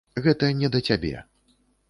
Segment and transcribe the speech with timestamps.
[0.27, 1.13] Гэта не да цябе.